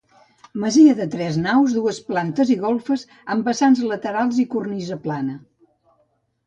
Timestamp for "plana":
5.09-5.39